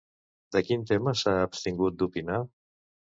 [0.55, 2.41] De quin tema s'ha abstingut d'opinar?